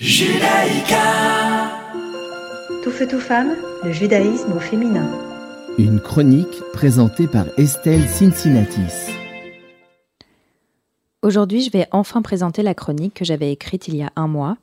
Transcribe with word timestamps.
Judaïka 0.00 1.72
Tout 2.84 2.90
feu, 2.92 3.08
tout 3.08 3.18
femme, 3.18 3.56
le 3.82 3.90
judaïsme 3.90 4.52
au 4.52 4.60
féminin. 4.60 5.10
Une 5.76 5.98
chronique 5.98 6.62
présentée 6.72 7.26
par 7.26 7.46
Estelle 7.58 8.08
Cincinnatis. 8.08 9.10
Aujourd'hui, 11.22 11.62
je 11.62 11.72
vais 11.72 11.88
enfin 11.90 12.22
présenter 12.22 12.62
la 12.62 12.74
chronique 12.74 13.14
que 13.14 13.24
j'avais 13.24 13.50
écrite 13.50 13.88
il 13.88 13.96
y 13.96 14.04
a 14.04 14.12
un 14.14 14.28
mois, 14.28 14.56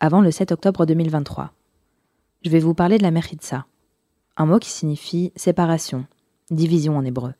avant 0.00 0.22
le 0.22 0.30
7 0.30 0.50
octobre 0.50 0.86
2023. 0.86 1.50
Je 2.42 2.48
vais 2.48 2.58
vous 2.58 2.72
parler 2.72 2.96
de 2.96 3.02
la 3.02 3.10
Meritza, 3.10 3.66
un 4.38 4.46
mot 4.46 4.58
qui 4.58 4.70
signifie 4.70 5.30
séparation, 5.36 6.06
division 6.50 6.96
en 6.96 7.04
hébreu. 7.04 7.34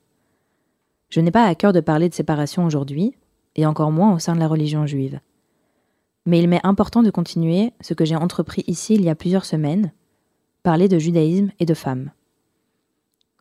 Je 1.08 1.20
n'ai 1.20 1.30
pas 1.30 1.46
à 1.46 1.54
cœur 1.54 1.72
de 1.72 1.80
parler 1.80 2.10
de 2.10 2.14
séparation 2.14 2.66
aujourd'hui, 2.66 3.14
et 3.56 3.64
encore 3.64 3.92
moins 3.92 4.12
au 4.12 4.18
sein 4.18 4.34
de 4.34 4.40
la 4.40 4.46
religion 4.46 4.84
juive. 4.86 5.20
Mais 6.26 6.38
il 6.38 6.48
m'est 6.48 6.64
important 6.64 7.02
de 7.02 7.10
continuer 7.10 7.72
ce 7.80 7.94
que 7.94 8.04
j'ai 8.04 8.16
entrepris 8.16 8.64
ici 8.66 8.94
il 8.94 9.02
y 9.02 9.08
a 9.08 9.14
plusieurs 9.14 9.44
semaines, 9.44 9.92
parler 10.62 10.88
de 10.88 10.98
judaïsme 10.98 11.50
et 11.58 11.66
de 11.66 11.74
femmes. 11.74 12.10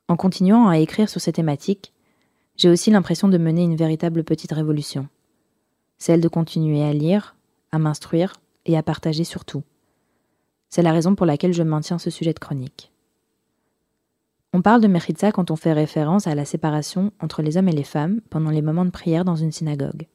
En 0.08 0.16
continuant 0.16 0.67
à 0.67 0.80
écrire 0.80 1.09
sur 1.09 1.22
ces 1.22 1.34
thématiques, 1.34 1.94
j'ai 2.55 2.70
aussi 2.70 2.91
l'impression 2.91 3.27
de 3.27 3.38
mener 3.38 3.63
une 3.63 3.76
véritable 3.76 4.23
petite 4.23 4.52
révolution, 4.52 5.08
celle 5.98 6.22
de 6.22 6.27
continuer 6.27 6.84
à 6.84 6.94
lire, 6.94 7.36
à 7.72 7.80
m'instruire 7.80 8.34
et 8.66 8.77
à 8.77 8.84
partager 8.84 9.23
surtout. 9.23 9.64
C'est 10.70 10.81
la 10.81 10.91
raison 10.91 11.16
pour 11.16 11.25
laquelle 11.25 11.53
je 11.53 11.64
maintiens 11.64 12.00
ce 12.00 12.09
sujet 12.09 12.34
de 12.34 12.39
chronique. 12.39 12.91
On 14.52 14.61
parle 14.61 14.81
de 14.81 14.88
Meritza 14.88 15.31
quand 15.31 15.52
on 15.52 15.55
fait 15.55 15.73
référence 15.73 16.25
à 16.25 16.34
la 16.34 16.45
séparation 16.45 17.11
entre 17.20 17.41
les 17.44 17.58
hommes 17.58 17.70
et 17.70 17.73
les 17.73 17.84
femmes 17.84 18.20
pendant 18.30 18.50
les 18.50 18.64
moments 18.64 18.86
de 18.86 18.89
prière 18.89 19.25
dans 19.25 19.36
une 19.36 19.52
synagogue. 19.52 20.08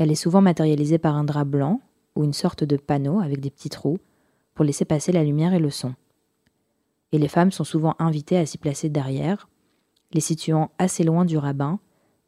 Elle 0.00 0.10
est 0.10 0.14
souvent 0.14 0.40
matérialisée 0.40 0.96
par 0.96 1.14
un 1.14 1.24
drap 1.24 1.44
blanc 1.44 1.82
ou 2.16 2.24
une 2.24 2.32
sorte 2.32 2.64
de 2.64 2.78
panneau 2.78 3.20
avec 3.20 3.38
des 3.38 3.50
petits 3.50 3.68
trous 3.68 3.98
pour 4.54 4.64
laisser 4.64 4.86
passer 4.86 5.12
la 5.12 5.22
lumière 5.22 5.52
et 5.52 5.58
le 5.58 5.68
son. 5.68 5.94
Et 7.12 7.18
les 7.18 7.28
femmes 7.28 7.52
sont 7.52 7.64
souvent 7.64 7.96
invitées 7.98 8.38
à 8.38 8.46
s'y 8.46 8.56
placer 8.56 8.88
derrière, 8.88 9.50
les 10.12 10.22
situant 10.22 10.70
assez 10.78 11.04
loin 11.04 11.26
du 11.26 11.36
rabbin 11.36 11.80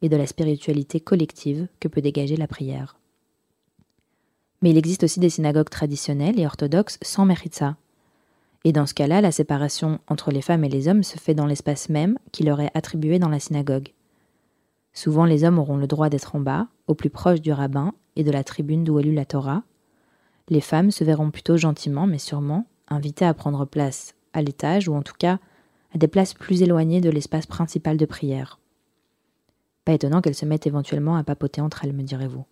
et 0.03 0.09
de 0.09 0.15
la 0.15 0.27
spiritualité 0.27 0.99
collective 0.99 1.67
que 1.79 1.87
peut 1.87 2.01
dégager 2.01 2.35
la 2.35 2.47
prière. 2.47 2.99
Mais 4.61 4.69
il 4.69 4.77
existe 4.77 5.05
aussi 5.05 5.19
des 5.19 5.31
synagogues 5.31 5.71
traditionnelles 5.71 6.39
et 6.39 6.45
orthodoxes 6.45 6.99
sans 7.01 7.25
meritza. 7.25 7.75
Et 8.65 8.71
dans 8.71 8.85
ce 8.85 8.93
cas-là, 8.93 9.19
la 9.19 9.31
séparation 9.31 9.99
entre 10.07 10.29
les 10.29 10.43
femmes 10.43 10.63
et 10.63 10.69
les 10.69 10.87
hommes 10.87 11.01
se 11.01 11.17
fait 11.17 11.33
dans 11.33 11.47
l'espace 11.47 11.89
même 11.89 12.19
qui 12.31 12.43
leur 12.43 12.61
est 12.61 12.71
attribué 12.75 13.17
dans 13.17 13.29
la 13.29 13.39
synagogue. 13.39 13.93
Souvent, 14.93 15.25
les 15.25 15.43
hommes 15.43 15.57
auront 15.57 15.77
le 15.77 15.87
droit 15.87 16.09
d'être 16.09 16.35
en 16.35 16.39
bas, 16.39 16.67
au 16.87 16.95
plus 16.95 17.09
proche 17.09 17.41
du 17.41 17.51
rabbin 17.51 17.93
et 18.15 18.23
de 18.23 18.31
la 18.31 18.43
tribune 18.43 18.83
d'où 18.83 18.99
est 18.99 19.03
lue 19.03 19.13
la 19.13 19.25
Torah. 19.25 19.63
Les 20.49 20.61
femmes 20.61 20.91
se 20.91 21.03
verront 21.03 21.31
plutôt 21.31 21.57
gentiment, 21.57 22.07
mais 22.07 22.17
sûrement, 22.17 22.65
invitées 22.87 23.25
à 23.25 23.33
prendre 23.33 23.65
place 23.65 24.15
à 24.33 24.41
l'étage 24.41 24.87
ou 24.87 24.95
en 24.95 25.01
tout 25.01 25.15
cas 25.17 25.39
à 25.93 25.97
des 25.97 26.07
places 26.07 26.33
plus 26.33 26.61
éloignées 26.63 27.01
de 27.01 27.09
l'espace 27.09 27.45
principal 27.45 27.97
de 27.97 28.05
prière. 28.05 28.59
Pas 29.85 29.93
étonnant 29.93 30.21
qu'elles 30.21 30.35
se 30.35 30.45
mettent 30.45 30.67
éventuellement 30.67 31.15
à 31.15 31.23
papoter 31.23 31.61
entre 31.61 31.85
elles, 31.85 31.93
me 31.93 32.03
direz-vous. 32.03 32.45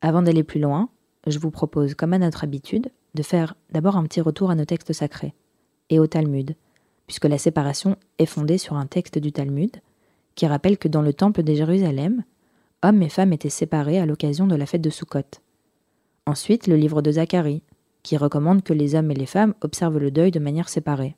Avant 0.00 0.22
d'aller 0.22 0.44
plus 0.44 0.60
loin, 0.60 0.90
je 1.26 1.38
vous 1.38 1.50
propose, 1.50 1.94
comme 1.94 2.12
à 2.12 2.18
notre 2.18 2.44
habitude, 2.44 2.90
de 3.14 3.22
faire 3.22 3.56
d'abord 3.70 3.96
un 3.96 4.04
petit 4.04 4.20
retour 4.20 4.50
à 4.50 4.54
nos 4.54 4.64
textes 4.64 4.92
sacrés 4.92 5.34
et 5.90 5.98
au 5.98 6.06
Talmud, 6.06 6.54
puisque 7.06 7.24
la 7.24 7.38
séparation 7.38 7.96
est 8.18 8.26
fondée 8.26 8.58
sur 8.58 8.76
un 8.76 8.86
texte 8.86 9.18
du 9.18 9.32
Talmud, 9.32 9.80
qui 10.34 10.46
rappelle 10.46 10.78
que 10.78 10.88
dans 10.88 11.02
le 11.02 11.12
temple 11.12 11.42
de 11.42 11.54
Jérusalem, 11.54 12.22
hommes 12.82 13.02
et 13.02 13.08
femmes 13.08 13.32
étaient 13.32 13.48
séparés 13.48 13.98
à 13.98 14.06
l'occasion 14.06 14.46
de 14.46 14.56
la 14.56 14.66
fête 14.66 14.82
de 14.82 14.90
Sukkot. 14.90 15.40
Ensuite, 16.26 16.66
le 16.66 16.76
livre 16.76 17.02
de 17.02 17.12
Zacharie, 17.12 17.62
qui 18.02 18.16
recommande 18.16 18.62
que 18.62 18.72
les 18.72 18.94
hommes 18.94 19.10
et 19.10 19.14
les 19.14 19.26
femmes 19.26 19.54
observent 19.60 19.98
le 19.98 20.10
deuil 20.10 20.30
de 20.30 20.38
manière 20.38 20.68
séparée. 20.68 21.16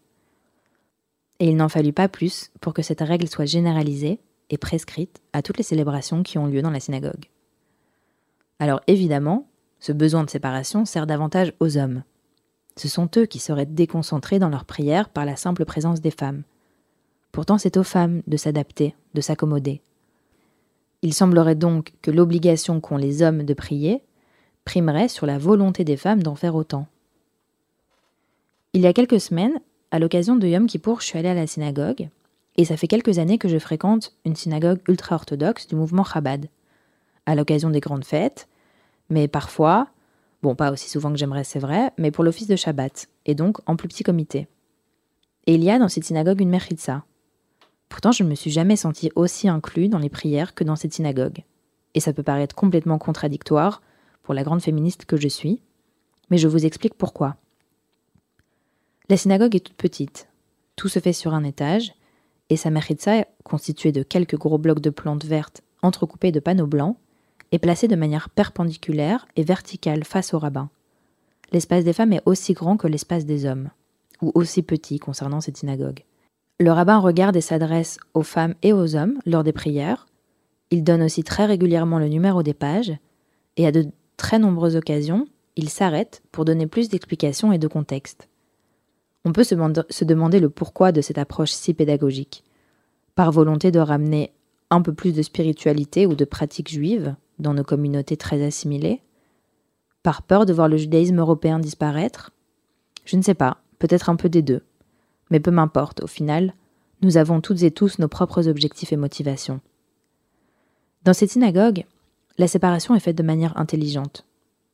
Et 1.39 1.49
il 1.49 1.57
n'en 1.57 1.69
fallut 1.69 1.93
pas 1.93 2.09
plus 2.09 2.51
pour 2.61 2.75
que 2.75 2.83
cette 2.83 3.01
règle 3.01 3.29
soit 3.29 3.47
généralisée 3.47 4.21
et 4.51 4.59
prescrite 4.59 5.21
à 5.33 5.43
toutes 5.43 5.59
les 5.59 5.65
célébrations 5.65 6.23
qui 6.23 6.39
ont 6.39 6.47
lieu 6.47 6.63
dans 6.63 6.71
la 6.71 6.81
synagogue. 6.81 7.27
Alors 8.59 8.81
évidemment, 8.87 9.47
ce 9.79 9.93
besoin 9.93 10.25
de 10.25 10.31
séparation 10.31 10.85
sert 10.85 11.07
davantage 11.07 11.55
aux 11.61 11.79
hommes. 11.79 12.03
Ce 12.77 12.89
sont 12.89 13.09
eux 13.17 13.27
qui 13.27 13.39
seraient 13.39 13.67
déconcentrés 13.67 14.39
dans 14.39 14.49
leur 14.49 14.65
prière 14.65 15.09
par 15.09 15.25
la 15.25 15.37
simple 15.37 15.65
présence 15.65 16.01
des 16.01 16.11
femmes. 16.11 16.43
Pourtant, 17.33 17.59
c'est 17.59 17.77
aux 17.77 17.85
femmes 17.85 18.23
de 18.27 18.37
s'adapter, 18.37 18.95
de 19.15 19.21
s'accommoder. 19.21 19.81
Il 21.03 21.15
semblerait 21.15 21.55
donc 21.55 21.93
que 22.03 22.11
l'obligation 22.11 22.81
qu'ont 22.81 22.97
les 22.97 23.23
hommes 23.23 23.45
de 23.45 23.55
prier 23.55 24.03
primerait 24.65 25.09
sur 25.09 25.27
la 25.27 25.39
volonté 25.39 25.85
des 25.85 25.97
femmes 25.97 26.23
d'en 26.23 26.35
faire 26.35 26.55
autant. 26.55 26.87
Il 28.73 28.83
y 28.83 28.87
a 28.87 28.93
quelques 28.93 29.21
semaines, 29.21 29.61
à 29.91 29.99
l'occasion 29.99 30.37
de 30.37 30.47
Yom 30.47 30.67
Kippour, 30.67 31.01
je 31.01 31.07
suis 31.07 31.19
allée 31.19 31.29
à 31.29 31.35
la 31.35 31.47
synagogue, 31.47 32.09
et 32.57 32.65
ça 32.65 32.77
fait 32.77 32.87
quelques 32.87 33.19
années 33.19 33.39
que 33.39 33.49
je 33.49 33.59
fréquente 33.59 34.15
une 34.25 34.37
synagogue 34.37 34.81
ultra-orthodoxe 34.89 35.67
du 35.67 35.75
mouvement 35.75 36.05
Chabad, 36.05 36.47
à 37.27 37.35
l'occasion 37.35 37.71
des 37.71 37.81
grandes 37.81 38.05
fêtes, 38.05 38.49
mais 39.09 39.27
parfois, 39.27 39.89
bon 40.43 40.55
pas 40.55 40.71
aussi 40.71 40.89
souvent 40.89 41.11
que 41.11 41.19
j'aimerais 41.19 41.45
c'est 41.45 41.59
vrai, 41.59 41.91
mais 41.99 42.11
pour 42.11 42.23
l'office 42.23 42.47
de 42.47 42.57
Shabbat, 42.57 43.09
et 43.27 43.35
donc 43.35 43.59
en 43.67 43.77
plus 43.77 43.89
petit 43.89 44.05
comité. 44.05 44.47
Et 45.47 45.55
il 45.55 45.65
y 45.65 45.71
a 45.71 45.79
dans 45.79 45.89
cette 45.89 46.05
synagogue 46.05 46.41
une 46.41 46.51
Pourtant, 47.91 48.13
je 48.13 48.23
ne 48.23 48.31
me 48.31 48.35
suis 48.35 48.51
jamais 48.51 48.77
sentie 48.77 49.11
aussi 49.17 49.49
inclus 49.49 49.89
dans 49.89 49.99
les 49.99 50.09
prières 50.09 50.55
que 50.55 50.65
dans 50.65 50.77
cette 50.77 50.95
synagogue. 50.95 51.45
Et 51.93 52.01
ça 52.01 52.15
peut 52.15 52.23
paraître 52.23 52.55
complètement 52.55 52.97
contradictoire 52.97 53.83
pour 54.23 54.33
la 54.33 54.45
grande 54.45 54.63
féministe 54.63 55.05
que 55.05 55.19
je 55.19 55.29
suis, 55.29 55.61
mais 56.31 56.39
je 56.39 56.49
vous 56.49 56.65
explique 56.65 56.95
pourquoi. 56.95 57.37
La 59.11 59.17
synagogue 59.17 59.57
est 59.57 59.61
toute 59.61 59.77
petite. 59.77 60.29
Tout 60.77 60.89
se 60.89 61.01
fait 61.01 61.13
sur 61.13 61.35
un 61.35 61.45
étage, 61.45 61.93
et 62.49 62.57
sa 62.57 62.71
meritza, 62.71 63.27
constituée 63.45 63.93
de 63.93 64.05
quelques 64.05 64.39
gros 64.39 64.59
blocs 64.59 64.81
de 64.81 64.91
plantes 64.91 65.25
vertes 65.25 65.63
entrecoupés 65.83 66.33
de 66.33 66.41
panneaux 66.41 66.67
blancs, 66.67 66.97
est 67.53 67.59
placée 67.59 67.89
de 67.89 67.97
manière 67.97 68.31
perpendiculaire 68.31 69.27
et 69.35 69.43
verticale 69.43 70.05
face 70.05 70.33
au 70.33 70.39
rabbin. 70.39 70.71
L'espace 71.53 71.85
des 71.85 71.93
femmes 71.93 72.13
est 72.13 72.23
aussi 72.25 72.53
grand 72.53 72.77
que 72.77 72.87
l'espace 72.87 73.27
des 73.27 73.47
hommes, 73.47 73.71
ou 74.23 74.31
aussi 74.35 74.63
petit 74.63 75.01
concernant 75.01 75.41
cette 75.41 75.57
synagogue. 75.57 76.05
Le 76.61 76.73
rabbin 76.73 76.99
regarde 76.99 77.37
et 77.37 77.41
s'adresse 77.41 77.99
aux 78.13 78.23
femmes 78.23 78.55
et 78.63 78.75
aux 78.75 78.95
hommes 78.95 79.19
lors 79.25 79.45
des 79.45 79.53
prières. 79.53 80.07
Il 80.71 80.85
donne 80.85 81.03
aussi 81.03 81.25
très 81.25 81.47
régulièrement 81.47 81.99
le 81.99 82.09
numéro 82.09 82.43
des 82.43 82.53
pages 82.53 82.93
et 83.57 83.67
à 83.67 83.73
de 83.73 83.87
très 84.19 84.39
nombreuses 84.39 84.77
occasions, 84.77 85.27
il 85.57 85.71
s'arrête 85.71 86.23
pour 86.31 86.45
donner 86.45 86.67
plus 86.67 86.91
d'explications 86.91 87.51
et 87.51 87.57
de 87.57 87.67
contexte. 87.67 88.29
On 89.25 89.33
peut 89.33 89.43
se 89.43 90.05
demander 90.05 90.39
le 90.39 90.51
pourquoi 90.51 90.93
de 90.93 91.01
cette 91.01 91.17
approche 91.17 91.51
si 91.51 91.73
pédagogique. 91.73 92.45
Par 93.15 93.33
volonté 93.33 93.71
de 93.71 93.81
ramener 93.81 94.35
un 94.69 94.83
peu 94.83 94.93
plus 94.93 95.15
de 95.15 95.23
spiritualité 95.23 96.07
ou 96.07 96.15
de 96.15 96.27
pratiques 96.27 96.71
juives 96.71 97.17
dans 97.39 97.55
nos 97.55 97.65
communautés 97.65 98.19
très 98.19 98.45
assimilées 98.45 99.01
Par 100.03 100.23
peur 100.23 100.45
de 100.45 100.53
voir 100.53 100.69
le 100.69 100.77
judaïsme 100.77 101.21
européen 101.21 101.59
disparaître 101.59 102.33
Je 103.07 103.17
ne 103.17 103.23
sais 103.23 103.33
pas, 103.33 103.63
peut-être 103.79 104.11
un 104.11 104.17
peu 104.17 104.29
des 104.29 104.43
deux. 104.43 104.63
Mais 105.31 105.41
peu 105.41 105.51
m'importe, 105.51 106.03
au 106.03 106.07
final, 106.07 106.55
nous 107.03 107.17
avons 107.17 107.41
toutes 107.41 107.63
et 107.63 107.71
tous 107.71 107.99
nos 107.99 108.09
propres 108.09 108.49
objectifs 108.49 108.93
et 108.93 108.97
motivations. 108.97 109.61
Dans 111.05 111.15
cette 111.15 111.31
synagogue, 111.31 111.85
la 112.37 112.49
séparation 112.49 112.95
est 112.95 113.01
faite 113.01 113.17
de 113.17 113.23
manière 113.23 113.57
intelligente. 113.57 114.27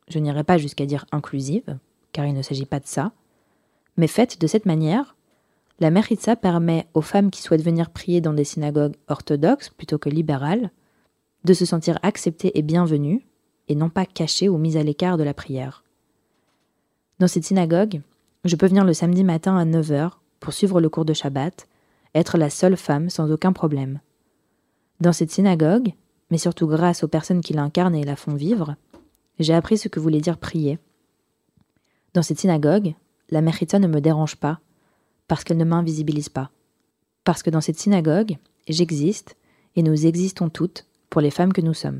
Je 0.08 0.18
n'irai 0.18 0.44
pas 0.44 0.58
jusqu'à 0.58 0.86
dire 0.86 1.06
inclusive, 1.12 1.78
car 2.12 2.26
il 2.26 2.34
ne 2.34 2.42
s'agit 2.42 2.66
pas 2.66 2.80
de 2.80 2.86
ça, 2.86 3.12
mais 3.96 4.06
faite 4.06 4.40
de 4.40 4.46
cette 4.46 4.66
manière, 4.66 5.16
la 5.78 5.90
Meritza 5.90 6.36
permet 6.36 6.86
aux 6.94 7.02
femmes 7.02 7.30
qui 7.30 7.42
souhaitent 7.42 7.64
venir 7.64 7.90
prier 7.90 8.20
dans 8.20 8.32
des 8.32 8.44
synagogues 8.44 8.96
orthodoxes 9.08 9.70
plutôt 9.70 9.98
que 9.98 10.08
libérales 10.08 10.70
de 11.44 11.54
se 11.54 11.64
sentir 11.64 11.98
acceptées 12.02 12.58
et 12.58 12.62
bienvenues, 12.62 13.24
et 13.68 13.74
non 13.74 13.88
pas 13.88 14.06
cachées 14.06 14.48
ou 14.48 14.58
mises 14.58 14.76
à 14.76 14.82
l'écart 14.82 15.16
de 15.16 15.22
la 15.22 15.34
prière. 15.34 15.84
Dans 17.18 17.28
cette 17.28 17.44
synagogue, 17.44 18.00
je 18.44 18.56
peux 18.56 18.66
venir 18.66 18.84
le 18.84 18.94
samedi 18.94 19.24
matin 19.24 19.56
à 19.56 19.64
9h 19.64 20.12
pour 20.40 20.52
suivre 20.52 20.80
le 20.80 20.88
cours 20.88 21.04
de 21.04 21.12
Shabbat, 21.12 21.66
être 22.14 22.38
la 22.38 22.50
seule 22.50 22.76
femme 22.76 23.10
sans 23.10 23.30
aucun 23.30 23.52
problème. 23.52 24.00
Dans 25.00 25.12
cette 25.12 25.30
synagogue, 25.30 25.92
mais 26.30 26.38
surtout 26.38 26.66
grâce 26.66 27.04
aux 27.04 27.08
personnes 27.08 27.40
qui 27.40 27.52
l'incarnent 27.52 27.94
et 27.94 28.04
la 28.04 28.16
font 28.16 28.34
vivre, 28.34 28.76
j'ai 29.38 29.54
appris 29.54 29.78
ce 29.78 29.88
que 29.88 30.00
voulait 30.00 30.20
dire 30.20 30.38
prier. 30.38 30.78
Dans 32.14 32.22
cette 32.22 32.40
synagogue, 32.40 32.94
la 33.30 33.42
Mechitza 33.42 33.78
ne 33.78 33.88
me 33.88 34.00
dérange 34.00 34.36
pas, 34.36 34.60
parce 35.28 35.44
qu'elle 35.44 35.58
ne 35.58 35.64
m'invisibilise 35.64 36.28
pas. 36.28 36.50
Parce 37.24 37.42
que 37.42 37.50
dans 37.50 37.60
cette 37.60 37.78
synagogue, 37.78 38.36
j'existe, 38.68 39.36
et 39.74 39.82
nous 39.82 40.06
existons 40.06 40.48
toutes, 40.48 40.86
pour 41.10 41.20
les 41.20 41.30
femmes 41.30 41.52
que 41.52 41.60
nous 41.60 41.74
sommes. 41.74 41.94